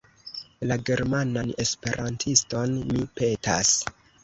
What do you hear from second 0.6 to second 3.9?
La »Germanan Esperantiston« mi petas.